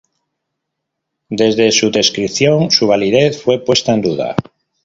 [1.29, 4.35] Desde su descripción su validez fue puesta en duda.